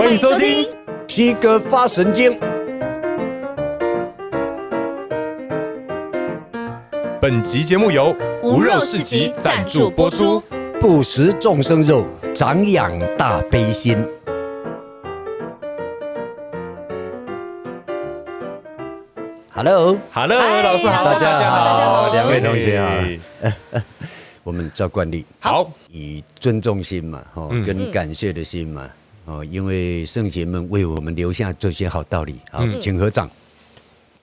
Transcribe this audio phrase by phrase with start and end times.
[0.00, 0.66] 欢迎收听
[1.06, 2.40] 西哥发神经。
[7.20, 10.42] 本集节目由无肉市集赞助播出。
[10.80, 14.02] 不食众生肉，长养大悲心。
[19.52, 23.84] Hello，Hello，老师好，大家好，大家好，两位同学啊，
[24.42, 28.88] 我们照惯例，好，以尊重心嘛，哦，跟感谢的心嘛，
[29.30, 33.30] 哦，因为圣贤们为我们留下这些好道理，好，请合掌。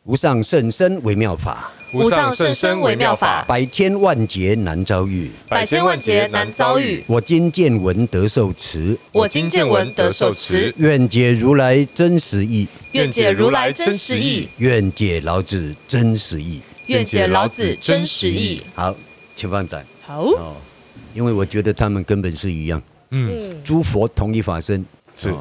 [0.04, 7.04] 无上甚深微妙法，无上甚深微妙法，百千万劫难遭遇，百千万劫难遭遇。
[7.08, 10.74] 我今见闻得受持，我今见闻得受持。
[10.78, 18.62] 愿解如来真实义，愿解如来真实义，愿解老子真实义，愿解老子真实义。
[18.76, 18.96] 好，
[19.36, 19.82] 请放掌。
[20.06, 20.56] 好，哦
[21.14, 24.86] 因为我觉得他们根本是一样，嗯，诸佛同一法身，
[25.18, 25.34] 是。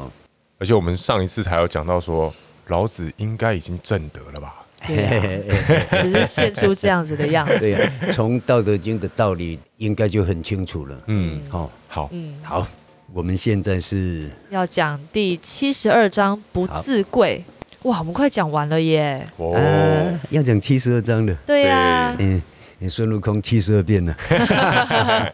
[0.59, 2.33] 而且我们上一次才有讲到说。
[2.69, 4.55] 老子应该已经正德了吧？
[4.85, 5.41] 对，
[6.03, 7.89] 只是现出这样子的样子。
[8.11, 11.01] 从《道德经》的道理应该就很清楚了。
[11.07, 12.67] 嗯，好，好，嗯，好，
[13.13, 17.41] 我们现在是要讲第七十二章“不自贵”。
[17.83, 19.25] 哇，我们快讲完了耶！
[19.37, 19.55] 哦，
[20.29, 21.33] 要讲七十二章的。
[21.45, 22.41] 对呀，嗯，
[22.89, 24.15] 孙悟空七十二变了。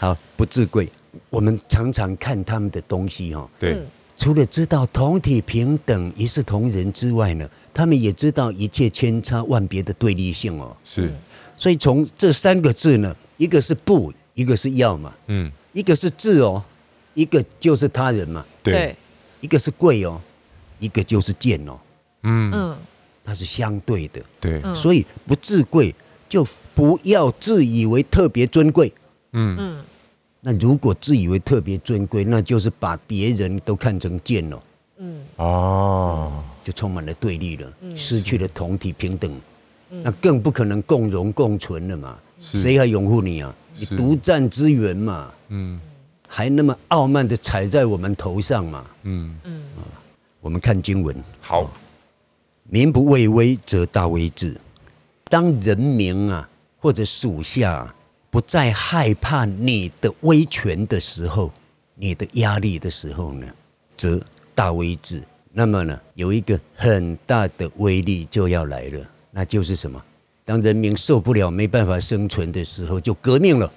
[0.00, 0.88] 好，不自贵。
[1.30, 3.78] 我们常常看他们的东西，哦，对。
[4.16, 10.76] 除了知道同体平等、一视同仁之外呢，他们也知道一切千差万别的对立性哦。
[10.82, 11.12] 是，
[11.56, 16.62] 所以从这三个字呢，一个是不，一个是要嘛，嗯，一个是自哦，
[17.14, 18.96] 一个就是他人嘛，对，
[19.40, 20.20] 一个是贵哦，
[20.80, 21.78] 一个就是贱哦，
[22.24, 22.50] 嗯。
[22.52, 22.76] 嗯，
[23.24, 25.94] 它是相对的，对，所以不自贵，
[26.28, 28.92] 就不要自以为特别尊贵，
[29.32, 29.84] 嗯嗯。
[30.40, 34.62] 那如果自以为特别尊贵，那就是把别人都看成贱了。
[34.98, 39.32] 嗯，哦，就充满了对立了，失去了同体平等，
[39.88, 42.16] 那更不可能共荣共存了嘛。
[42.38, 43.52] 谁还拥护你啊？
[43.76, 45.32] 你独占资源嘛。
[45.48, 45.80] 嗯，
[46.28, 48.84] 还那么傲慢的踩在我们头上嘛。
[49.02, 49.62] 嗯嗯，
[50.40, 51.16] 我们看经文。
[51.40, 51.68] 好，
[52.68, 54.56] 民不畏威，则大威至。
[55.28, 57.94] 当人民啊，或者属下。
[58.30, 61.50] 不再害怕你的威权的时候，
[61.94, 63.46] 你的压力的时候呢，
[63.96, 64.20] 则
[64.54, 65.22] 大威至。
[65.50, 69.00] 那么呢，有一个很大的威力就要来了，
[69.30, 70.00] 那就是什么？
[70.44, 73.72] 当人民受不了、没办法生存的时候，就革命了。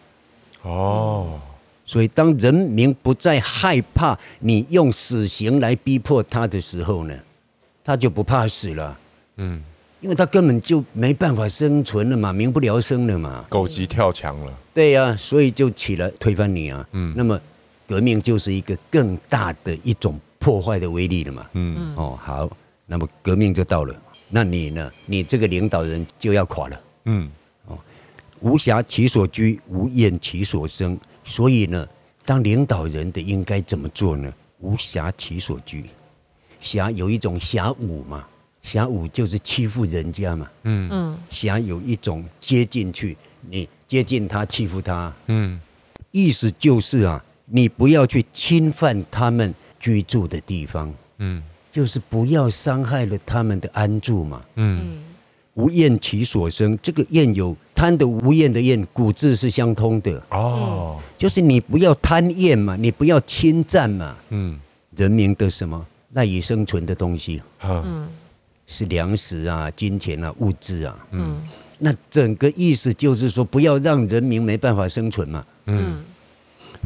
[0.64, 1.40] 哦，
[1.86, 7.18] 所以当人民不再害怕你用死刑来逼迫他的时候呢，
[7.86, 9.00] 他就不怕死了。
[9.38, 9.64] 嗯。
[10.02, 14.52] 因为他根本就没办法生存了嘛，民不聊生了嘛，狗急跳墙了。
[14.74, 16.86] 对呀、啊，所以就起来推翻你啊。
[16.94, 17.40] 嗯，那么
[17.88, 21.46] 革命就是一个更大的一种破坏的威力了嘛。
[21.54, 22.50] 嗯，哦，好，
[22.88, 23.96] 那么革命就到了，
[24.28, 24.92] 那你呢？
[25.06, 26.82] 你这个领导人就要垮了。
[27.06, 27.30] 嗯，
[27.68, 27.78] 哦，
[28.40, 30.98] 无暇其所居，无厌其所生。
[31.24, 31.88] 所以呢，
[32.26, 34.34] 当领导人的应该怎么做呢？
[34.62, 35.86] 无暇其所居，
[36.60, 38.26] 暇有一种暇武嘛。
[38.64, 40.88] 侠武就是欺负人家嘛，嗯。
[40.92, 43.18] 嗯，侠有一种接近去，
[43.50, 45.60] 你接近他欺负他，嗯，
[46.12, 51.42] 意思就是啊，你不要去侵犯他们居住的地方，嗯，
[51.72, 55.02] 就是不要伤害了他们的安住嘛，嗯，
[55.56, 60.24] 无厌其所生，这个厌有贪的无厌的厌，古字是相通的。
[60.30, 64.58] 哦，就是你不要贪厌嘛，你不要侵占嘛，嗯，
[64.96, 65.84] 人民的什么
[66.14, 68.08] 赖以生存的东西，嗯。
[68.72, 71.42] 是粮食啊，金钱啊，物质啊，嗯，
[71.80, 76.02] 那整个意思就是说，不要让人民没办法生存嘛，嗯，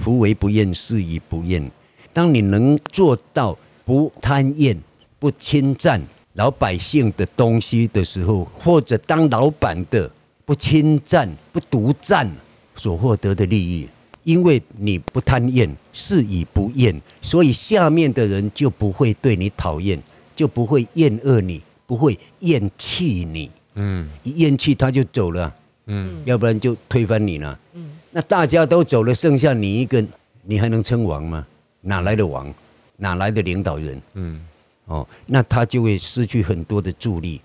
[0.01, 1.71] 夫为不厌，是以不厌。
[2.11, 4.75] 当你能做到不贪厌、
[5.19, 6.01] 不侵占
[6.33, 10.09] 老百姓的东西的时候，或者当老板的
[10.43, 12.27] 不侵占、不独占
[12.75, 13.87] 所获得的利益，
[14.23, 20.01] 因为你不贪厌，是以不厌，所以下面的人就不会对你讨厌，
[20.35, 21.61] 就不会厌恶你。
[21.85, 25.53] 不会厌弃你，嗯，一厌弃他就走了，
[25.85, 30.03] 嗯，要不然就推翻你了，嗯，那大家都走了，剩下你一个，
[30.43, 31.45] 你还能称王吗？
[31.81, 32.51] 哪来的王？
[32.97, 34.01] 哪来的领导人？
[34.13, 34.41] 嗯，
[34.85, 37.41] 哦，那他就会失去很多的助力。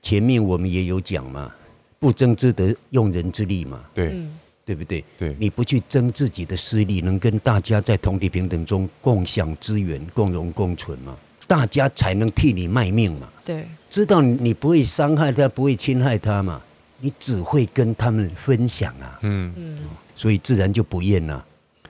[0.00, 1.52] 前面我们也有讲嘛，
[1.98, 4.22] 不争之德，用人之力嘛，对，
[4.64, 5.04] 对不对？
[5.16, 11.16] 对，你不去争自己的私利，能跟大家在同体平等中共享资源、共荣共存嘛？
[11.52, 13.28] 大家才能替你卖命嘛？
[13.44, 16.58] 对，知道你不会伤害他，不会侵害他嘛？
[16.98, 19.18] 你只会跟他们分享啊。
[19.20, 19.78] 嗯嗯，
[20.16, 21.44] 所以自然就不厌了。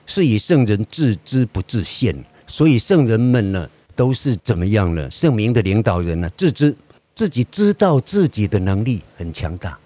[0.05, 2.13] 是以圣人自知不自见，
[2.45, 5.09] 所以圣人们呢，都是怎么样呢？
[5.09, 6.75] 圣明的领导人呢，自知
[7.15, 9.79] 自己知道自己的能力很强大，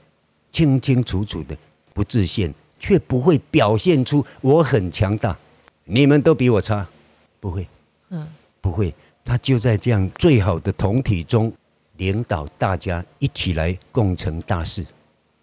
[0.52, 1.56] 清清楚楚的，
[1.94, 5.38] 不自信，却不会表现出我很强大。
[5.86, 6.84] 你们都比我差，
[7.40, 7.68] 不会，
[8.10, 8.26] 嗯，
[8.60, 8.92] 不会。
[9.28, 11.52] 他就在这样最好的同体中，
[11.98, 14.86] 领导大家一起来共成大事，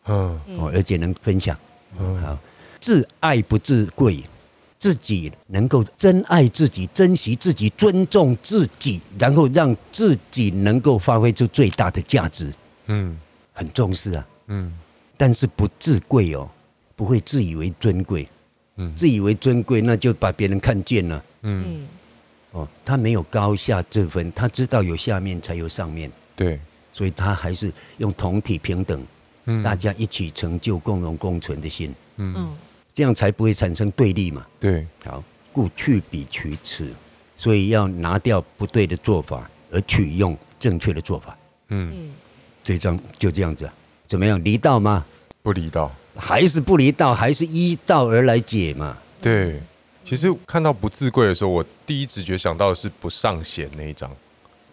[0.07, 1.55] 嗯，哦，而且能分享，
[1.99, 2.39] 嗯，好，
[2.81, 4.25] 自爱不自贵。
[4.77, 12.53] 自己能够珍爱自己、珍惜自己、尊重自己，然后让自己能够发挥出最大的价值，
[12.89, 13.19] 嗯，
[13.55, 14.71] 很重视啊，嗯，
[15.17, 16.47] 但是不自贵哦，
[16.97, 18.29] 不会自以为尊贵，
[18.77, 21.87] 嗯，自以为尊贵那就把别人看见了，嗯，
[22.55, 26.59] 哦，他没有高下之分，他知道有下面才有上面，对，
[26.93, 29.07] 所以他还是用同体平等，
[29.45, 32.55] 嗯，大家一起成就、共荣共存的心，嗯。
[32.97, 34.47] 这样才不会产生对立嘛？
[34.61, 35.21] 对，好，
[35.53, 36.89] 故去彼取此，
[37.37, 41.37] 所以要拿掉不对的做法，而取用正确的做法。
[41.71, 42.13] 嗯，
[42.63, 43.75] 这张就这样子啊？
[44.07, 44.41] 怎么样？
[44.45, 45.05] 离道吗？
[45.43, 48.97] 不离道，还是不离道，还是依道而来解嘛？
[49.21, 49.61] 对，
[50.05, 54.11] 其实看到不自贵的时候，我第一直觉想到的是不尚贤那一章，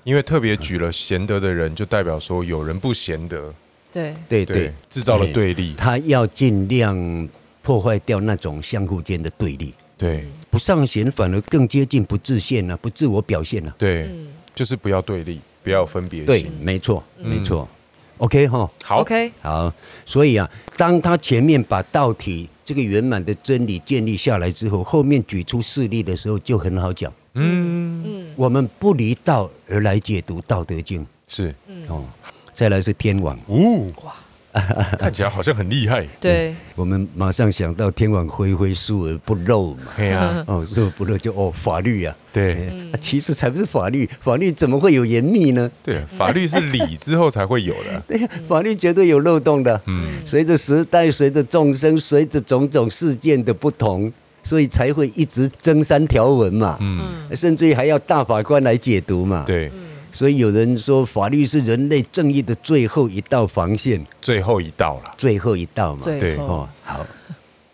[0.04, 3.54] 因为特别举了贤德的人，就代表说有人不贤德。
[3.94, 4.14] 对。
[4.28, 7.30] 对对，制造了对立，他要尽量。
[7.64, 14.10] 破坏掉那种相互间的对立，对，不尚贤反而更接近不自现呢、啊，不自我表现呢、啊，对，
[14.56, 17.70] 就是不要对立，不要分别，对，没错，没错
[18.18, 19.72] ，OK 哈，好，OK，好，
[20.08, 28.02] 所以啊，当他前面把道体这个圆满的真理建立下来之后，后面举出事例的时候就很好讲，嗯。
[28.06, 31.54] 嗯，我们不离道而来解读《道德经》，是，
[31.90, 32.06] 哦，
[32.54, 34.16] 再来是天网，哦，哇。
[35.00, 36.06] 看起来好像很厉害。
[36.20, 39.92] 对，我们马上想到天网恢恢，疏而不漏嘛。
[39.96, 42.16] 对啊， 哦，疏而不漏就哦，法律啊。
[42.34, 42.70] 对，
[43.02, 45.70] 其实才不是法律，法律怎么会有严密呢？
[45.84, 48.02] 对，法律是理之后才会有的。
[48.08, 49.80] 对呀，法律绝对有漏洞的。
[49.86, 54.12] 嗯，随着时代，随着众生，随着种种事件的不同，
[54.44, 56.78] 所以才会一直增删条文嘛。
[56.80, 57.00] 嗯，
[57.36, 59.44] 甚至于还要大法官来解读嘛。
[59.46, 59.72] 对。
[60.12, 66.04] 所以有人说，法律是人类正义的最后一道防线，最后一道了，最后一道嘛。
[66.04, 67.06] 对哦，好，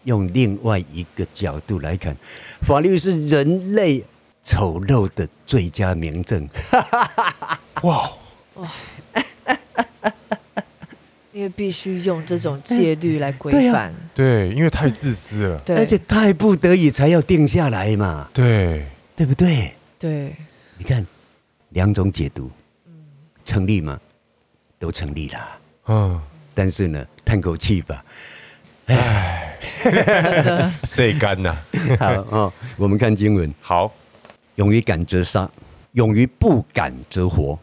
[0.03, 2.15] 用另外一个角度来看，
[2.61, 4.03] 法律是人类
[4.43, 6.47] 丑陋的最佳明证。
[7.81, 8.11] 哇
[8.55, 8.71] 哇！
[11.33, 18.27] 因为必须用这种戒律来规范，对，因为太自私了，而且太不得已才要定下来嘛。
[18.33, 18.83] 对，
[19.15, 19.71] 对不对？
[19.99, 20.33] 对，
[20.77, 21.05] 你看。
[21.77, 22.49] 两种解读，
[23.45, 23.99] 成立吗？
[24.79, 25.39] 都成立了。
[25.85, 26.19] 嗯，
[26.55, 28.03] 但是呢，叹口气吧。
[28.87, 29.93] 唉，真
[30.43, 31.55] 的， 谁干呐？
[31.99, 33.53] 好哦，我们看经文。
[33.61, 33.93] 好，
[34.55, 35.47] 勇于敢则杀，
[35.91, 37.59] 勇于不敢则活。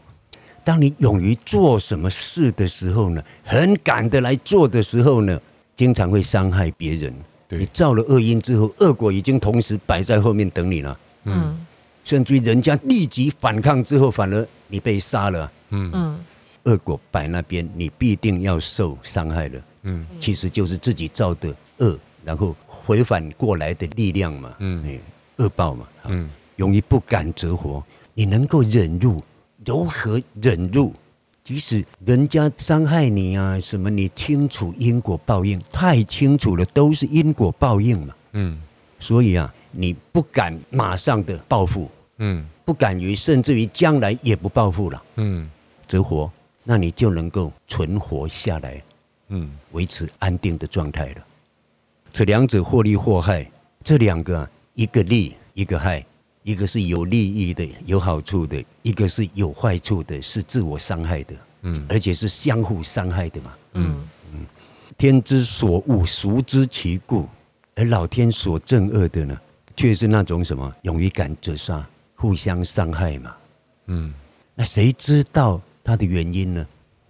[0.63, 5.37] 当你勇于做什么事的时候呢，很敢的来做的时候呢，
[5.75, 7.13] 经常会伤害别人。
[7.49, 10.97] 对你造了恶因之后，恶果已经同时摆在后面等你了。
[11.25, 11.65] 嗯。
[12.05, 15.91] 甚至于人家立即反抗之后，反而你被杀了，嗯。
[15.93, 16.17] 嗯，
[16.63, 24.99] 恶果摆那边，你必定要受伤害了，嗯，其实就是自己造的恶，然后回返过来的力量嘛，嗯，
[25.37, 27.83] 恶报嘛，嗯，勇于不敢折活，
[28.15, 29.21] 你能够忍辱，
[29.63, 30.91] 如何忍辱？
[31.43, 38.59] 即使人家伤害你啊，什么你清楚因果报应，太清楚了，都是因果报应嘛，嗯，
[38.99, 41.87] 所以啊，你不敢马上的报复。
[42.17, 45.03] 嗯，不敢于，甚至于将来也不报复了。
[45.15, 45.49] 嗯，
[45.87, 46.31] 则活，
[46.63, 48.81] 那你就能够存活下来。
[49.29, 51.25] 嗯，维持安定的状态了。
[52.13, 53.45] 这两者或利或害，
[53.83, 56.05] 这两个一个利一个害，
[56.43, 61.35] 一个是有利益的、有好处的，一个是有坏处的，是自我伤害的。
[61.63, 63.53] 嗯，而且是相互伤害的嘛。
[63.73, 64.45] 嗯嗯，
[64.97, 67.27] 天之所恶，孰知其故？
[67.73, 69.37] 而老天所憎恶的呢，
[69.75, 71.85] 却是那种什么勇于敢自杀。
[72.15, 73.35] 互相伤害嘛，
[73.87, 74.13] 嗯，
[74.55, 76.65] 那谁知道他的原因呢？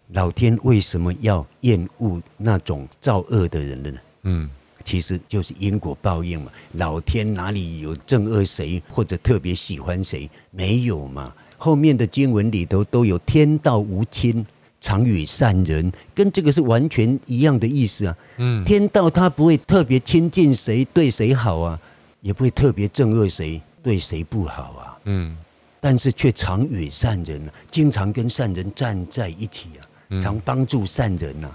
[0.09, 3.91] 老天为什么要厌恶那种造恶的人呢？
[4.23, 4.49] 嗯，
[4.83, 6.51] 其实就是因果报应嘛。
[6.73, 10.29] 老天哪里有憎恶谁或者特别喜欢谁？
[10.51, 11.33] 没有嘛。
[11.57, 14.45] 后面的经文里头都有“天道无亲，
[14.79, 18.15] 常与善人”，跟这个是完全一样的意思啊。
[18.37, 21.79] 嗯，天道他不会特别亲近谁，对谁好啊，
[22.21, 24.84] 也不会特别憎恶谁，对谁不好啊。
[25.05, 25.35] 嗯，
[25.79, 31.49] 但是却常与善人，经常跟善人站在一起啊，常帮助善人呐，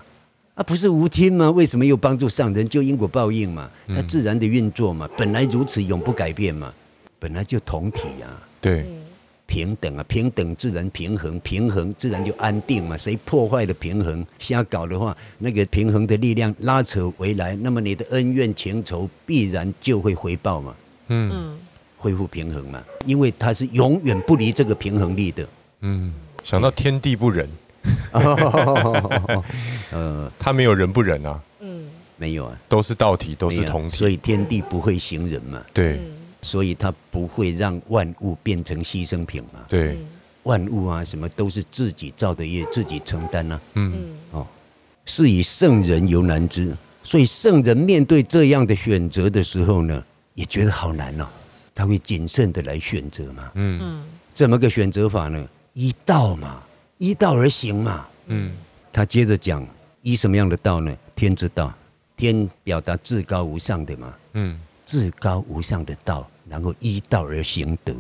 [0.55, 1.51] 啊，不是无亲吗？
[1.51, 2.69] 为什么又帮助善人？
[2.69, 6.73] 就因果报应嘛，它自然的运作嘛，本来如此，永不改变嘛。
[7.19, 8.87] 本来就同体呀、啊，对，
[9.47, 12.97] 平等啊，平等自然平衡，平衡自然就安定嘛。
[12.97, 20.75] 谁破坏了平衡，瞎搞的话，那个平衡的力量拉扯回来，那么你的恩怨情仇必然就会回报嘛。
[21.09, 21.59] 嗯，
[22.01, 25.47] 恢复平衡嘛，因为它是永远不离这个平衡力的。
[25.83, 27.49] 嗯，想到天地不仁，
[29.93, 31.41] 呃，他没有人不仁啊。
[31.61, 31.85] 嗯，
[32.17, 35.63] 没有啊，都是道体，都是同体，所以天地不会行人嘛。
[35.73, 36.01] 对。
[36.43, 39.61] 所以他不会让万物变成牺牲品嘛？
[39.69, 39.99] 对，
[40.45, 43.61] 万物啊，什么都是自己造的业，自己承担啊。
[43.75, 43.93] 嗯，
[44.31, 44.47] 哦，
[45.05, 50.03] 是以圣人犹难之，所以圣人面对这样的选择的时候呢，
[50.35, 51.29] 也觉得好难哦。
[51.81, 53.51] 他会谨慎的来选择嘛。
[53.55, 55.49] 嗯，怎么个选择法呢？
[55.73, 56.63] 依道嘛，
[56.99, 58.07] 依道而行嘛。
[58.27, 58.53] 嗯，
[58.93, 59.67] 他接着讲，
[60.03, 60.95] 依什么样的道呢？
[61.17, 61.73] 天之道，
[62.19, 64.15] 天表达至高无上的嘛。
[64.35, 64.61] 嗯。
[64.85, 67.95] 至高无上的道，然后依道而行德，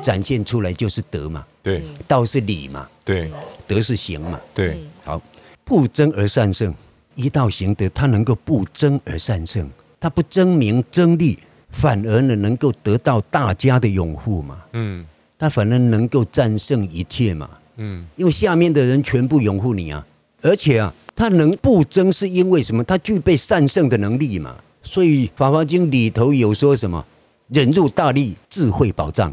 [0.00, 1.44] 展现出来就是德嘛。
[1.62, 2.88] 对，道是理嘛。
[3.04, 3.30] 对，
[3.66, 4.40] 德是行嘛。
[4.54, 5.20] 对，好，
[5.64, 6.74] 不争而善胜，
[7.14, 9.68] 依道行德，他能够不争而善胜，
[10.00, 11.38] 他不争名争利，
[11.70, 14.58] 反而呢能够得到大家的拥护嘛。
[14.72, 15.04] 嗯，
[15.38, 17.48] 他反而能够战胜一切嘛。
[17.76, 20.04] 嗯，因为下面的人全部拥护你啊，
[20.42, 22.82] 而且啊，他能不争是因为什么？
[22.84, 24.56] 他具备善胜的能力嘛。
[24.82, 27.04] 所以《法华经》里头有说什么？
[27.48, 29.32] 忍辱大力，智慧宝藏。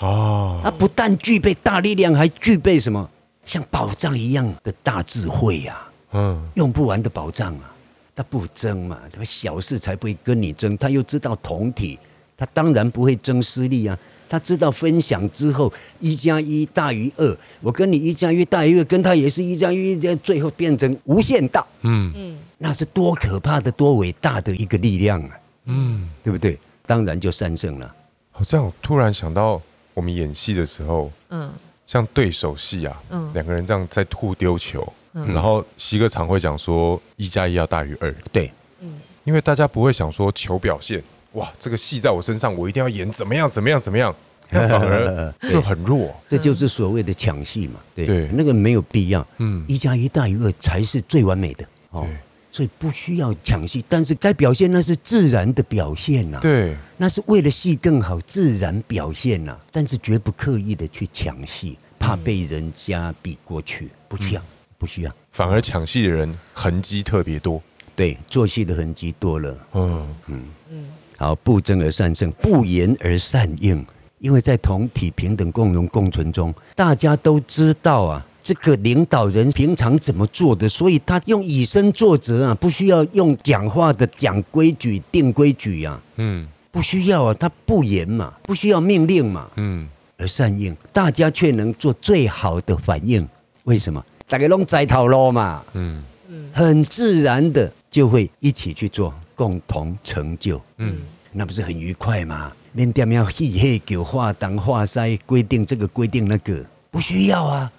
[0.00, 3.08] 哦，他不但具备大力量，还具备什么？
[3.44, 5.80] 像宝藏一样的大智慧呀。
[6.12, 7.72] 嗯，用不完的宝藏啊。
[8.16, 10.76] 他不争嘛，他小事才不会跟你争。
[10.78, 11.98] 他又知道同体，
[12.36, 13.96] 他当然不会争私利啊。
[14.28, 17.38] 他知道分享之后，一加一大于二。
[17.60, 21.64] 我跟你一加一大于二，跟他也是一加一，最后变成无限大。
[21.82, 25.30] 嗯嗯，那是多可怕的、多伟大的一个力量啊！
[25.66, 26.58] 嗯，对不对？
[26.86, 27.94] 当然就战胜了。
[28.32, 29.62] 好，这样我突然想到，
[29.94, 31.52] 我们演戏的时候，嗯，
[31.86, 38.14] 像对手戏啊，嗯，两个人这样在互丢球，嗯，然后西哥常会讲说一加一要大于二。
[38.30, 41.02] 对，嗯，因为大家不会想说求表现。
[41.32, 44.14] 哇，这个戏在我身上，我一定要演怎么样怎么样怎么样，
[44.50, 46.14] 那反而就很弱。
[46.28, 47.80] 这就是所谓的抢戏嘛。
[47.94, 49.26] 对，对那个没有必要。
[49.38, 51.64] 嗯，一加一大于二才是最完美的。
[51.90, 52.06] 哦，
[52.52, 56.38] 所以不需要抢戏，但是该表现那是自然的表现呐。
[56.42, 59.58] 对，那是为了戏更好，自然表现呐。
[59.72, 64.42] 但是绝不刻意的去抢戏，怕被人家比过去，不需要，
[64.86, 65.10] 不需要。
[65.32, 67.60] 反而抢戏的人痕迹特别多。
[67.96, 69.58] 对，做戏的痕迹多了。
[69.72, 70.84] 嗯嗯嗯。
[71.18, 73.84] 好，不争而善胜，不言而善应。
[74.20, 86.00] 因为在同体平等共荣共存中，大家都知道啊，这个领导人平常怎么做的，所以他用以身作则啊，不需要用讲话的讲规矩定规矩啊。
[86.16, 89.50] 嗯，不需要啊，他不言嘛，不需要命令嘛。
[89.56, 93.26] 嗯，而善应，大家却能做最好的反应。
[93.64, 94.04] 为什么？
[94.28, 95.64] 大家拢在头路嘛。
[95.74, 99.14] 嗯嗯，很自然的就会一起去做。
[99.36, 100.96] 共同成就，嗯，
[101.30, 102.50] 那不是很愉快吗？
[102.72, 107.70] 面点要嘿嘿叫画当画塞规定这个规定那个，不需要啊，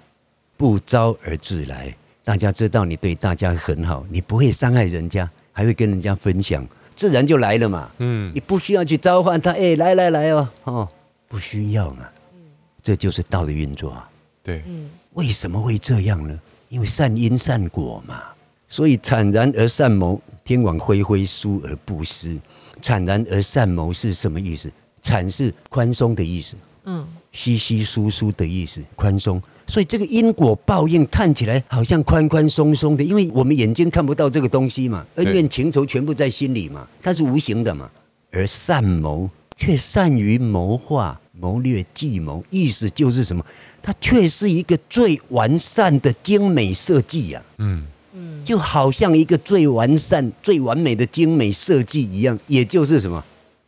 [0.55, 1.91] 不招而自来。
[2.23, 6.63] 大家知道你对大家很好，你不会伤害人家，还会跟人家分享，
[6.95, 7.89] 自然就来了嘛。
[7.97, 10.89] 嗯，你不需要去召唤他，哎，来来来哦，哦，
[11.27, 12.07] 不需要嘛。
[12.35, 12.39] 嗯，
[12.83, 14.07] 这就是道的运作啊。
[14.43, 14.87] 对，嗯，
[15.17, 16.39] 为什么会这样呢？
[16.69, 18.21] 因为善因善果嘛。
[18.69, 22.37] 所以惨然而善谋，天网恢恢，疏而不失。
[22.83, 24.71] 惨然而善谋是什么意思？
[25.01, 29.41] 惨是宽松的意思，嗯，稀稀疏疏的意思，宽松。
[29.65, 37.89] 所以这个因果报应看起来好像宽宽松松的，因为我们眼睛看不到这个东西嘛，恩怨情仇全部在心里嘛，它是无形的嘛。
[38.31, 43.43] 而善谋却善于谋划、谋略、计谋，意思就是什么？
[43.87, 48.43] 它却是一个最完善的精美设计呀，嗯嗯。
[48.43, 53.23] 就好像一个最完善、最完美的精美设计一样，也就是什么，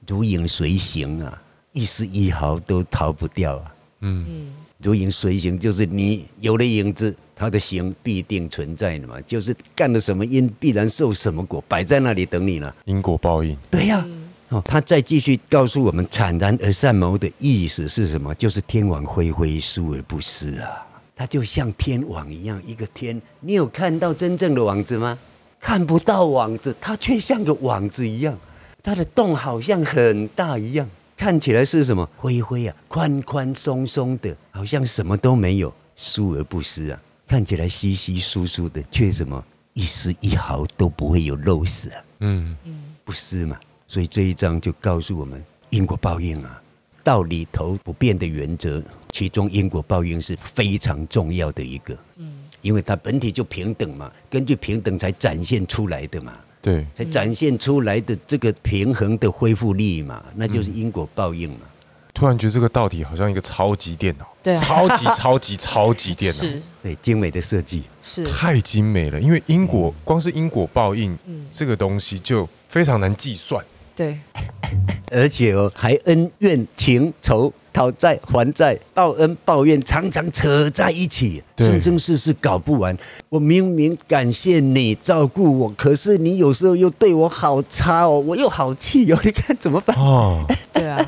[0.06, 3.76] 如影随形啊，一丝一毫都逃不掉啊。
[4.02, 4.52] 嗯，
[4.84, 12.76] 如影随形就是你有了影子，它的形必定存在的嘛，就是干了什么因，必然受什么果，摆在那里等你了。
[12.84, 13.56] 因果报应。
[13.72, 14.06] 对呀、啊。
[14.50, 18.34] 哦，他再继续告诉我们，惨然而善谋的意思是什么？
[18.36, 20.86] 就是天网恢恢，疏而不失啊。
[21.16, 25.18] 它就像天网一样，一个天，你有看到真正的网子吗？
[25.60, 28.36] 看不到网子，它却像个网子一样，
[28.82, 32.10] 它的洞好像很大一样，看起来是什么？
[32.18, 43.60] 恢恢啊，宽宽松松的，好像什么都没有，疏而不失啊，看起来稀稀疏疏的，却什么一丝一毫都不会有漏失啊，嗯嗯，不是嘛。
[43.90, 46.62] 所以这一章就告诉我们因果报应啊。
[47.04, 48.80] 道理头不变的原则，
[49.10, 51.98] 其中因果报应是非常重要的一个。
[52.18, 52.32] 嗯，
[52.62, 56.36] 因为它本体就平等嘛，根据平等才展现出来的嘛。
[56.62, 61.62] 对，才展现出来的这个平衡的恢复力嘛，那就是因果报应嘛。
[62.14, 69.20] 突然觉得这个道体好像一个超级电脑，对，超级超级超级电脑， 是，对，精美的设计，是太精美了。
[69.20, 73.66] 因为因果，光是因果报应，嗯这个东西就非常难计算。
[74.00, 74.18] 对，
[75.12, 82.98] 而且哦，还恩怨情仇、讨债还债、报恩报怨，常常扯在一起，生生世世搞不完。
[83.28, 89.94] 我明明感谢你照顾我，可是你有时候又对我好差哦，我又好气哦， 你看怎么办？
[90.00, 91.06] 哦，对啊，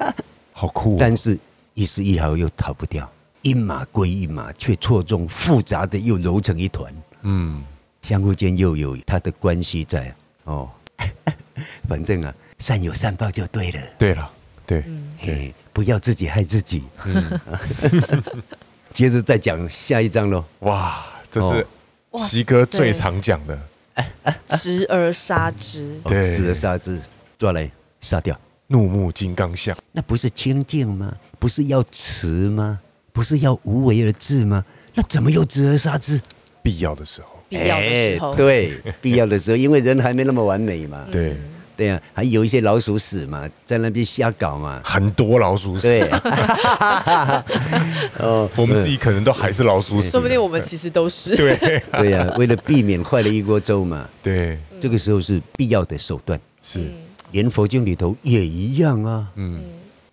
[0.52, 0.98] 好酷。
[1.00, 1.38] 但是
[1.72, 3.10] 一丝一毫又逃不掉，
[3.40, 6.92] 一码归一码，却错综复杂的又揉成一团。
[7.22, 7.64] 嗯，
[8.02, 10.68] 相互间又有他的关系在哦。
[11.88, 13.80] 反正啊，善有善报就对了。
[13.98, 14.30] 对了，
[14.66, 16.82] 对，嗯、对，不要自己害自己。
[17.06, 17.40] 嗯、
[18.92, 20.44] 接着再讲下一章喽。
[20.60, 21.66] 哇，这是
[22.28, 23.58] 西哥最常讲的，
[24.48, 26.00] 执而杀之。
[26.04, 27.00] 对，执而杀之，
[27.38, 27.70] 抓来
[28.00, 28.38] 杀掉。
[28.68, 31.14] 怒目金刚相，那不是清净吗？
[31.38, 32.80] 不是要慈吗？
[33.12, 34.64] 不是要无为而治吗？
[34.94, 36.20] 那怎么又执而杀之？
[36.62, 37.33] 必要的时候。
[37.48, 41.04] 必要的时候，对，必要的时候，因为人还没那么完美嘛。
[41.10, 41.34] 对，
[41.76, 44.80] 对呀，还有一些老鼠屎嘛，在那边瞎搞嘛。
[44.84, 45.82] 很多老鼠屎。
[45.82, 46.08] 对。
[48.18, 50.08] 哦，我们自己可能都还是老鼠屎。
[50.08, 51.36] 说不定我们其实都是。
[51.36, 51.82] 对。
[51.92, 54.08] 对呀，为了避免坏了一锅粥嘛。
[54.22, 54.58] 对。
[54.80, 56.38] 这个时候是必要的手段。
[56.62, 56.90] 是。
[57.32, 59.26] 连佛经里头也一样啊。
[59.36, 59.60] 嗯。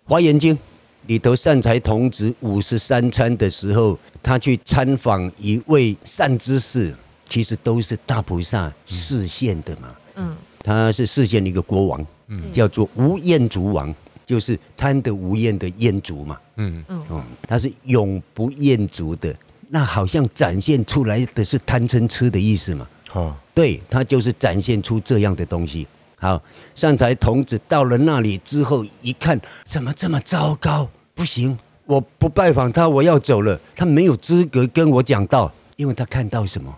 [0.04, 0.58] 华严经
[1.06, 6.92] 里头，善财童子五十三参的时候，他去参访一位善知识。
[7.32, 9.88] 其实都是大菩萨示现的嘛。
[10.16, 13.94] 嗯，他是示现一个国王，嗯，叫做无厌足王，
[14.26, 16.38] 就是贪得无厌的厌足嘛。
[16.56, 19.34] 嗯嗯，他是永不厌足的。
[19.70, 22.86] 那好像展现出来的是贪嗔痴的意思嘛。
[23.14, 25.86] 哦，对，他就是展现出这样的东西。
[26.18, 26.38] 好，
[26.74, 30.86] 善财童子到了那里之后，一看怎么这么糟糕？
[31.14, 33.58] 不行，我不拜访他，我要走了。
[33.74, 36.70] 他没有资格跟我讲道，因为他看到什么？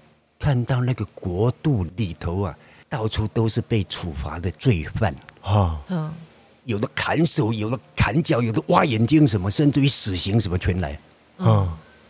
[0.44, 2.54] 看到那个国度里头啊，
[2.86, 6.12] 到处都是被处罚的罪犯啊，嗯
[6.64, 10.98] 有的砍手，有的砍脚，有的挖眼睛，什么，甚至于死刑什么全来
[11.38, 11.66] 嗯。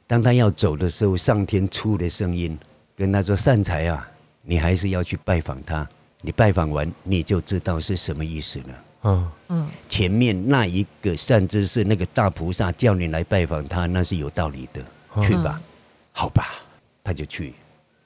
[0.08, 2.58] 当他要走的时候，上天出了声音，
[2.96, 4.04] 跟他说：“善财啊，
[4.42, 5.88] 你还是要去拜访他。
[6.20, 8.66] 你拜访完，你就知道是什么意思了。”
[9.06, 14.84] 嗯嗯，前面那一个善知识，那个大菩萨叫你来拜访他，那是有道理的，
[15.22, 15.60] 去吧，
[16.10, 16.46] 好吧，
[17.04, 17.54] 他就去。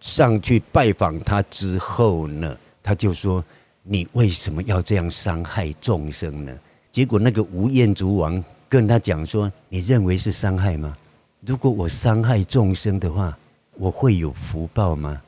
[0.00, 3.44] 上去拜访他之后呢，他就说
[3.82, 6.56] ：“你为什么要这样伤害众生呢？”
[6.92, 10.96] 结果那个无厌足王跟他讲说：“你认为是伤害吗？
[11.40, 13.37] 如果我伤害众生的话，
[13.74, 15.20] 我会有福报吗？”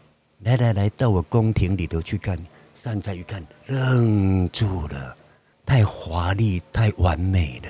[0.45, 2.39] 来来来，到我宫廷里头去看。
[2.83, 5.17] 善财一看，愣住了，
[5.67, 7.69] 太华丽，太完美了，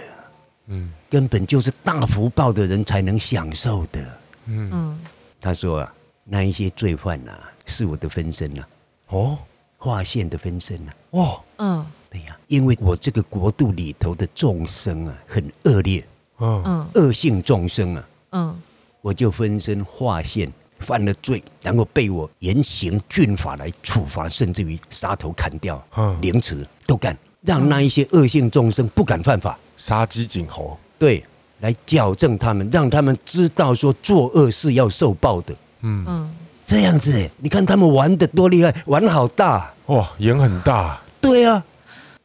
[0.68, 4.98] 嗯，根本就是大福报的人才能享受的，嗯，
[5.40, 5.94] 他说啊。
[6.32, 7.32] 那一些罪犯呐，
[7.66, 8.62] 是我的分身呐，
[9.08, 9.36] 哦，
[9.76, 16.04] 化现的分身呐，哦，嗯，对呀，因为我这个国度里头的众生啊，很恶劣，
[16.38, 16.62] 嗯。
[16.64, 18.56] 嗯，恶性众生啊，嗯，
[19.00, 31.24] 我就分身化现，犯了罪，然后被我严刑峻法来处罚，甚至于杀头砍掉，嗯，凌迟都干，让那一些恶性众生不敢犯法，杀鸡儆猴，对，
[31.58, 35.52] 来矫正他们，让他们知道说做恶是要受报的。
[35.82, 36.30] 嗯
[36.66, 41.00] 这样子哎，你看他们玩的多厉害，玩好大哇，眼很大。
[41.20, 41.62] 对啊，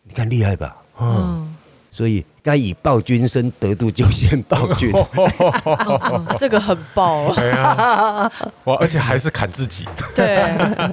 [0.04, 0.76] 你看厉害吧？
[1.02, 1.56] 嗯，
[1.90, 4.94] 所以该以暴君身，得度就先暴君。
[6.38, 8.32] 这个很爆啊！
[8.66, 9.86] 哇，而且还是砍自己。
[10.14, 10.38] 对，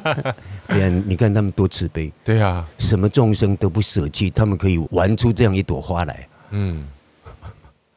[0.69, 2.11] 对啊，你看他们多慈悲。
[2.25, 6.27] 对啊，什么众生都不舍弃，他们可以玩出这样一朵花来。
[6.53, 6.87] 嗯，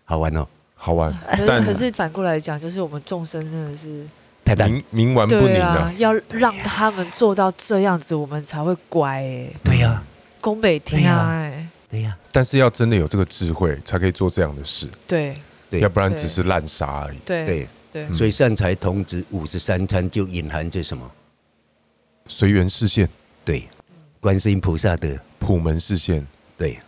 [0.04, 1.18] 好玩哦，好玩。
[1.48, 4.06] 但可是反过来讲，就是我们众生真的是。
[4.46, 5.92] 冥冥顽不灵啊！
[5.98, 9.50] 要让他们做到这样子，我们才会乖哎。
[9.64, 10.04] 对呀，
[10.40, 11.68] 宫北天哎。
[11.90, 12.16] 对呀。
[12.32, 14.88] 但是要真的有这个智慧，才可以做这样的事。
[15.08, 15.36] 对，
[15.72, 17.18] 要不然只是滥杀而已。
[17.26, 18.14] 对对对。
[18.14, 21.10] 所以善财童子五十三参就隐含着什么？
[22.28, 23.10] 随缘视线。
[23.44, 23.68] 对，
[24.20, 26.26] 观世音菩萨的普门视线。
[26.58, 26.80] 对，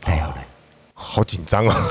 [0.00, 0.44] 太好了。
[0.98, 1.86] 好紧张啊！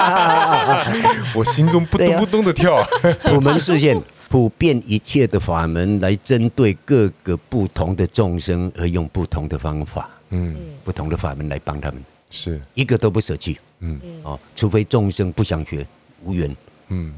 [1.36, 2.82] 我心中扑通扑通的跳。
[3.22, 12.02] 普门视线，普遍一切的法门来针对各个不同的众生而用不同的方法，嗯，不同的法门来帮他们。
[12.30, 13.58] 是一个都不舍弃。
[13.80, 15.86] 嗯，哦，除非众生不想学
[16.24, 16.56] 无缘。
[16.88, 17.12] 嗯，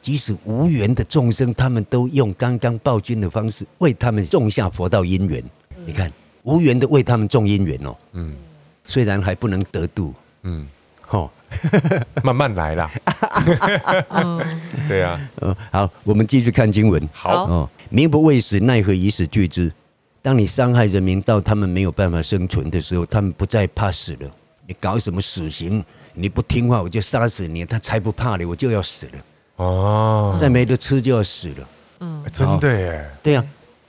[0.00, 5.42] 即使无缘的众生，他们都用刚刚报君的方式为他们种下佛道因缘。
[5.84, 6.08] 你看，
[6.44, 7.96] 无缘的为他们种因缘哦。
[8.12, 8.36] 嗯，
[8.86, 10.14] 虽然还不能得度。
[10.46, 10.66] 嗯，
[11.10, 11.28] 哦，
[12.22, 12.90] 慢慢来啦。
[14.88, 15.20] 对啊。
[15.42, 17.08] 嗯，好，我们继续看经文。
[17.12, 17.44] 好。
[17.44, 19.72] 哦，民不畏死，奈何以死惧之？
[20.22, 24.30] 当你伤害人民到他们没有办法生存的时候，他们不再怕死了。
[24.66, 25.84] 你搞什么死刑？
[26.14, 27.64] 你不听话，我就杀死你。
[27.64, 29.12] 他才不怕你，我就要死了。
[29.56, 31.68] 哦，再没得吃就要死了。
[32.00, 33.10] 嗯，真的耶。
[33.22, 33.44] 对啊，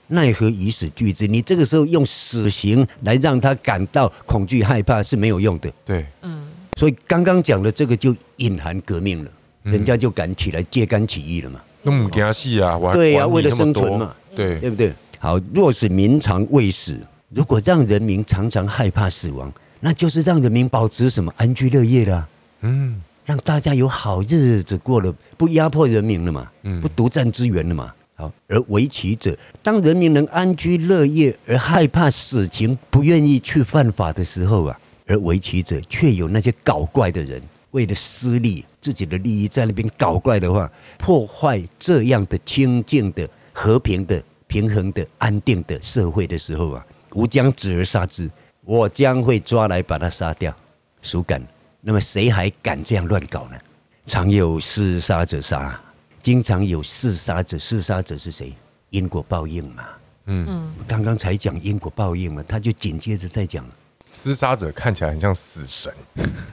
[0.06, 1.26] 奈何以死惧之？
[1.26, 5.70] 你这个时候用死刑来让他感到恐惧害怕是没有用的。
[5.84, 6.47] 对，嗯。
[6.78, 9.30] 所以刚刚讲的这个就隐含革命了，
[9.64, 11.60] 人家就敢起来揭竿起义了嘛。
[11.82, 12.78] 那么惊死啊！
[12.92, 14.14] 对呀，为了生存嘛。
[14.36, 14.94] 对，对不对？
[15.18, 16.96] 好，若是民常畏死，
[17.30, 19.52] 如果让人民常常害怕死亡。
[19.80, 22.26] 那就是让人民保持什么安居乐业的，
[22.62, 37.42] 嗯，让大家有好日子过了，不压迫人民了嘛，嗯，不独占资源了嘛，好，而为其者，当人民能安居乐业而害怕死刑，不愿意去犯法的时候啊，而为其者，却有那些搞怪的人，
[37.72, 48.30] 为了私利、自己的利益在那边搞怪的话，破坏这样的清净的、和平的、平衡的、安定的社会的时候啊，吾将止而杀之。
[48.64, 50.54] 我将会抓来把他杀掉，
[51.02, 51.42] 孰敢？
[51.80, 53.56] 那么谁还敢这样乱搞呢？
[54.04, 55.80] 常有嗜杀者杀，
[56.22, 57.56] 经常有嗜杀者。
[57.58, 58.52] 嗜杀者是谁？
[58.90, 59.84] 因果报应嘛。
[60.26, 63.64] 嗯，刚刚才讲因果报应嘛，他就紧接着再讲。
[64.12, 65.92] 嗜杀者看起来很像死神。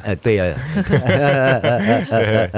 [0.03, 0.55] 哎，对呀，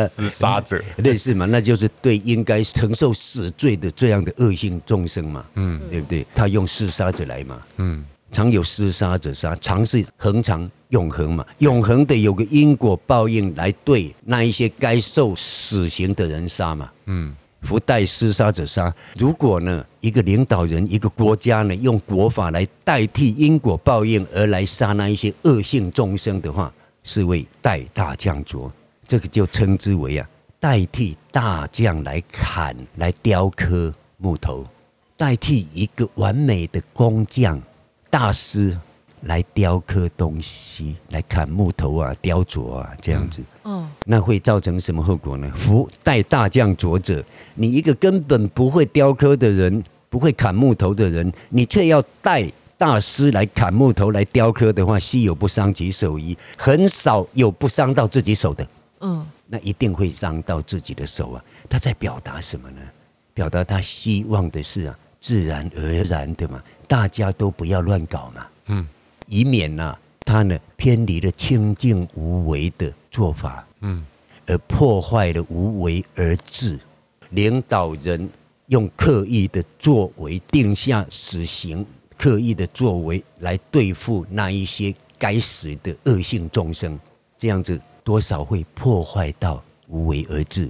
[0.07, 5.45] 嗜杀者类似嘛，那就是对应该承受死罪的这样的恶性众生嘛。
[5.55, 6.25] 嗯，对不对？
[6.35, 7.61] 他用厮杀者来嘛。
[7.77, 8.05] 嗯。
[8.29, 16.91] 常有厮杀者杀，常是恒常永恒嘛，永恒的有个因果报应来对那一些该受死刑的人杀嘛。
[17.05, 17.33] 嗯，
[17.67, 18.93] 不代嗜杀者杀。
[19.17, 26.71] 如果呢，一个领导人、一个国家呢，用国法来代替因果报应而来杀那一些恶性众生的话，
[27.03, 28.71] 是为代大将斲。
[29.05, 30.29] 这个就称之为啊，
[30.61, 34.65] 代替大将来砍、来雕刻木头，
[35.17, 37.61] 代替一个完美的工匠。
[38.09, 38.77] 大师
[39.27, 45.51] 来雕刻东西，来砍木头啊，雕琢啊，这样子，嗯，那会造成什么后果呢？
[45.55, 47.23] 夫带大将斲者，
[47.55, 58.67] 你一个根本不会雕刻的人，不会砍木头的人，你却要带大师来砍木头来雕刻的话，稀有不伤其手艺，很少有不伤到自己手的，
[59.01, 61.43] 嗯，那一定会伤到自己的手啊。
[61.69, 62.81] 他在表达什么呢？
[63.33, 66.63] 表达他希望的是啊，自然而然的嘛。
[66.87, 68.87] 大家都不要乱搞嘛，嗯，
[69.27, 74.05] 以免呢、啊，他呢偏离了清净无为的做法，嗯，
[74.45, 76.79] 而破坏了无为而治。
[77.31, 78.29] 领导人
[78.67, 81.85] 用刻意的作为定下死刑，
[82.17, 86.97] 刻意的作为来对付那一些该死的恶性众生，
[87.37, 90.69] 这样子多少会破坏到无为而治，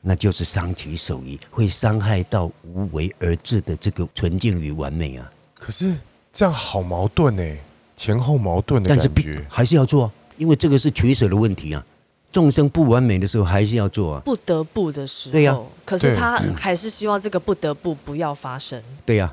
[0.00, 5.30] 那就是伤其手艺，会伤害到无为而治的这个纯净与完美啊。
[5.54, 5.94] 可是
[6.32, 7.56] 这样好矛盾呢，
[8.00, 9.10] 前后矛盾的感觉。
[9.14, 11.84] 但是还是要做，因为这个是取舍的问题啊。
[12.32, 14.22] 众生不完美的时候，还是要做啊。
[14.24, 15.32] 不得不的时候。
[15.32, 15.54] 对呀。
[15.84, 18.82] 可是他还是希望这个不得不不要发生。
[19.04, 19.30] 对呀。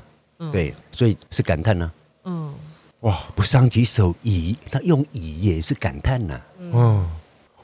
[0.52, 1.90] 对，所以是感叹呢。
[2.24, 2.52] 嗯。
[3.00, 6.38] 哇，不伤己手矣，他用矣也是感叹呐。
[6.58, 7.08] 嗯。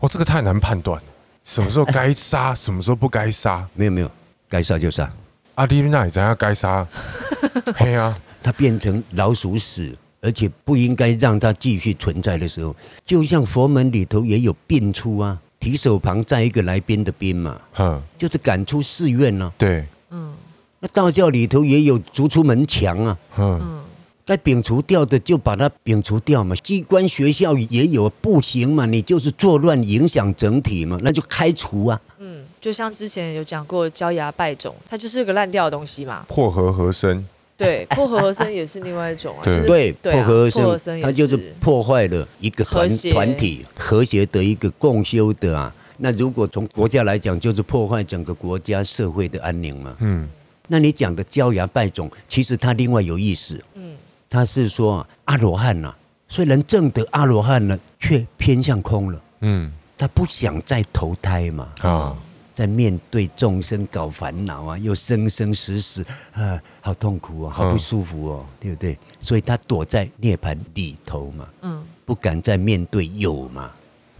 [0.01, 0.99] 哇，这个太难判断，
[1.45, 3.69] 什么时候该杀， 什么时候不该杀？
[3.75, 4.11] 没有没有，
[4.49, 5.13] 该杀就杀。
[5.57, 6.87] 阿弟那也怎样该杀？
[7.77, 8.17] 嘿啊。
[8.43, 19.53] 他变成老鼠屎，而且不应该让它继续存在的时候，就像佛门里头也有殡出啊，提手旁再一个来宾的宾嘛，嗯，就是赶出寺院呢。
[19.59, 20.33] 对，嗯，
[20.81, 23.85] 那道教里头也有逐出门墙啊，嗯，
[24.25, 26.57] 该摒除掉的就把它摒除掉嘛。
[26.57, 32.01] 机关学校也有不行嘛，你就是作乱影响整体嘛，那就开除啊。
[32.19, 36.25] 嗯，就像之前有讲过焦牙败种，它就是个烂掉的东西嘛。
[36.29, 37.23] 破和合生。
[37.59, 39.45] 对，破和合生也是另外一种啊。
[39.45, 45.73] 对，破和合生，它就是破坏了一个团团体和谐的一个共修的啊。
[45.99, 49.97] 那如果从国家来讲，就是破坏整个国家社会的安宁嘛。
[50.01, 50.29] 嗯。
[50.67, 53.63] 那你讲的焦牙败种，其实它另外有意思。
[53.75, 53.97] 嗯。
[54.29, 55.95] 他是说阿罗汉呐，
[56.27, 59.21] 虽然证得阿罗汉呢，却偏向空了。
[59.43, 59.73] 嗯。
[59.97, 61.69] 他不想再投胎嘛。
[61.83, 62.17] 啊。
[62.55, 68.99] 在面对众生搞烦恼啊，又生生死死啊，好痛苦哦，好不舒服哦，嗯、对不对？
[69.19, 71.49] 所以他躲在涅槃里头嘛。
[71.63, 73.71] 嗯，不敢再面对有嘛。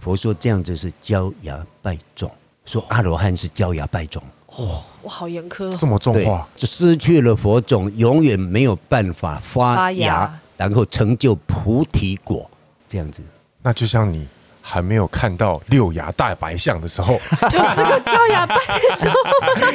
[0.01, 2.29] 佛说这样子是焦芽败种，
[2.65, 4.21] 说阿罗汉是焦芽败种。
[4.57, 12.49] 哦，我，好严苛哦，这么重话，就失去了佛种，永远没有办法发芽，然后成就菩提果，
[12.87, 13.21] 这样子。
[13.61, 14.27] 那就像你
[14.67, 17.19] 还没有看到六牙大白象的时候，
[17.51, 18.55] 就是个焦芽败
[18.97, 19.13] 种。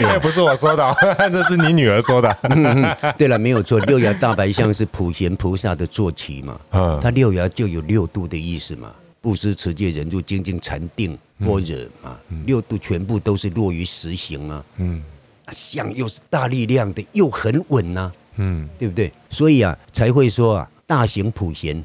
[0.00, 0.96] 那 不是我说的，
[1.30, 2.28] 这是你女儿说的。
[2.42, 6.60] 嗯嗯、对了，没有错，六牙大白象是普贤菩萨的坐骑嘛。
[6.72, 11.16] 嗯，他六牙就有六度的意思嘛，布施、持戒、忍辱、精进、禅定。
[11.38, 14.62] 般若嘛，六度全部都是落于实行啊。
[14.76, 15.00] 嗯，
[15.52, 18.12] 象又是大力量的，又很稳呐。
[18.36, 19.10] 嗯，对不对？
[19.30, 21.82] 所以啊，才会说啊，大行普贤，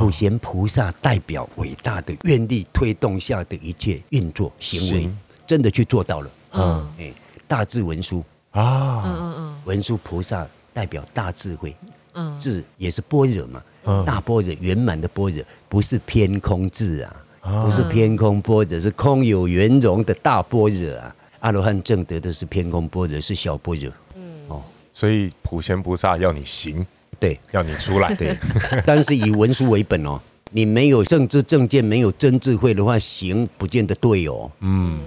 [0.00, 5.10] 普贤菩萨代表伟大的愿力推动下的一切运作行为，
[5.46, 6.30] 真的去做到了。
[6.52, 7.12] 嗯，哎，
[7.48, 11.74] 大智文殊啊，嗯嗯嗯，文殊菩萨代表大智慧，
[12.14, 13.62] 嗯，智也是般若嘛，
[14.04, 17.16] 大般若圆满的般若，不是偏空智啊。
[17.64, 21.16] 不是偏空般若，是空有圆融的大般若啊！
[21.38, 23.90] 阿罗汉正得的是偏空般若，是小般若。
[24.14, 24.62] 嗯，哦，
[24.92, 26.86] 所以普贤菩萨要你行，
[27.20, 28.36] 对，要你出来，对。
[28.84, 34.50] 但是以文书为本哦，你没有正知正见，没有真智慧的话，行不见得对哦。
[34.60, 34.98] 嗯，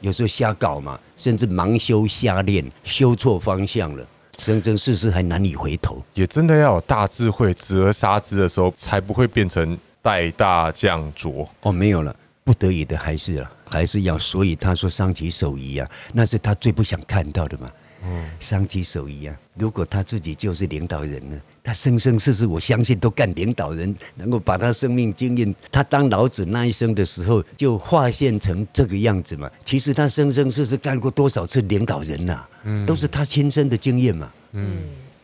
[0.00, 4.04] 有时候瞎搞嘛，甚至盲修瞎练，修错方向了，
[4.38, 6.02] 生生世世还难以回头。
[6.14, 9.78] 也真的要有大智慧，直而杀之的时候，才不会变成。
[10.02, 17.70] 代大将浊哦，没有了，不得已的还是啊，还是要，所以他说伤其手矣啊，那是他最不想看到的嘛。
[18.10, 29.48] 嗯，伤己手一样，如果他自己就是领导人呢，他生生世世我相信都干领导人，能够把他生命经验，他当老子那一生的时候就化现成这个样子嘛。
[29.64, 34.30] 其实他生生世世干过多少次领导人呐、啊，嗯，都是他亲身的经验嘛。
[34.52, 34.78] 嗯。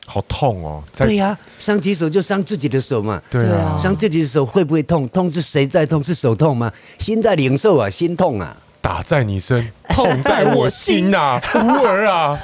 [0.09, 0.85] 好痛哦！
[0.95, 3.21] 对呀、啊，伤己手就伤自己的手嘛。
[3.29, 5.09] 对啊，伤自己的手会不会痛？
[5.09, 6.01] 痛是谁在痛？
[6.01, 6.73] 是手痛吗？
[7.01, 8.57] 心在领受啊，心痛啊。
[8.87, 12.39] 打在你身， 痛在我心呐，徒儿啊。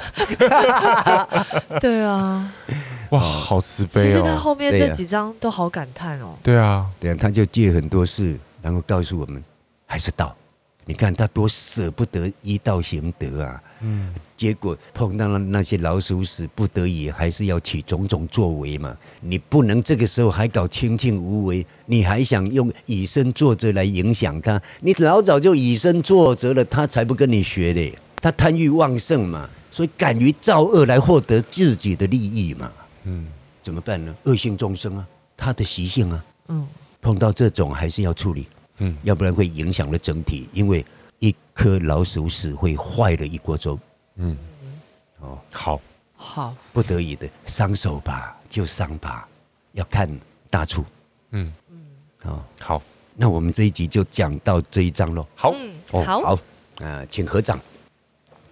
[1.79, 2.51] 对啊，
[3.11, 4.03] 哇，好慈悲哦。
[4.03, 6.35] 其实他后面这几章都好感叹哦。
[6.43, 9.41] 对啊，对啊，他就借很多事，然后告诉我们，
[9.87, 10.35] 还是道。
[10.83, 13.61] 你看他多舍不得依道行德啊。
[13.83, 14.09] 嗯。
[14.35, 18.97] 结果碰到了那些老鼠屎，不得已还是要起种种作为嘛。
[19.21, 24.61] 你不能这个时候还搞清净无为，你还想用以身作则来影响他？
[24.81, 27.97] 你老早就以身作则了，他才不跟你学嘞。
[28.21, 32.69] 他贪欲旺盛嘛，所以敢于造恶来获得自己的利益嘛。
[33.03, 33.27] 嗯，
[33.61, 34.13] 怎么办呢？
[34.23, 36.25] 恶性众生啊，他的习性啊。
[36.49, 36.67] 嗯，
[36.99, 38.47] 碰到这种还是要处理。
[38.79, 40.85] 嗯，要不然会影响了整体，因为
[41.23, 43.79] 一颗老鼠屎会坏了一锅粥。
[44.17, 44.37] 嗯，
[45.21, 45.79] 哦，好，
[46.17, 49.25] 好，不得已的伤手吧，就伤吧，
[49.71, 50.09] 要看
[50.49, 50.83] 大处。
[51.31, 51.53] 嗯。
[51.71, 51.85] 嗯，
[52.23, 52.81] 哦，好，
[53.15, 55.25] 那我们这一集就讲到这一章喽。
[55.33, 55.55] 好，
[55.91, 56.39] 哦，好，好，
[56.85, 57.57] 啊，请合掌，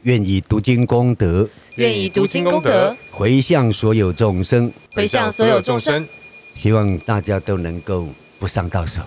[0.03, 6.07] 愿以读经功德，愿以读经功德，回向所有众生，回向所有众生，
[6.55, 8.07] 希望大家都能够
[8.39, 9.01] 不伤到手，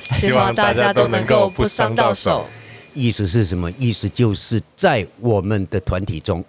[0.00, 2.46] 希望大家都能够不伤到手。
[2.94, 3.70] 意思是什么？
[3.78, 6.44] 意思就是在我们的团体中，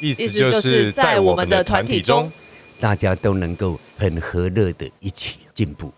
[0.00, 2.30] 意思就是在我们的团体中，
[2.78, 5.92] 大家都能够很和乐的一起进步，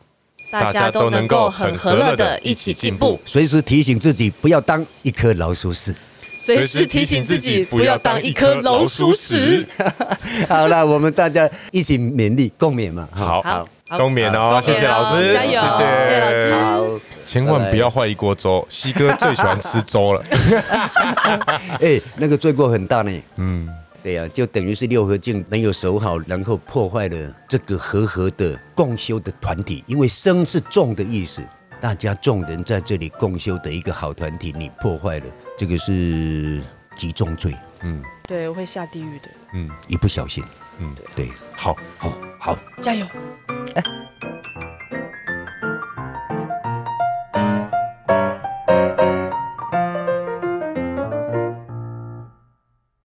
[0.51, 3.21] 大家都能够很和乐的一起进步。
[3.27, 5.95] 随时提醒自己不要当一颗老鼠屎，
[6.33, 9.67] 随时提醒自己不要当一颗老鼠屎。
[10.49, 13.09] 好了，我们大家一起勉励共勉嘛。
[13.13, 17.01] 好好，共勉哦，谢谢老师，加油，谢谢老师。
[17.27, 17.33] 好。
[17.33, 20.23] 千万不要坏一锅粥， 西哥最喜欢吃粥了。
[21.83, 23.23] 哎，那个罪过很大呢。
[23.37, 23.69] 嗯，
[24.03, 29.83] 对呀、啊，就等于是六合敬没有守好，然后破坏了这个和合的共修的团体。
[29.87, 31.43] 因为生是众的意思，
[31.81, 35.27] 大家众人在这里共修的一个好团体，你破坏了，
[35.59, 36.63] 这个是
[36.97, 37.55] 极重罪。
[37.83, 39.29] 嗯，对，我会下地狱的。
[39.53, 40.43] 嗯，一不小心。
[40.79, 43.07] 嗯，对，好，好，好，加油。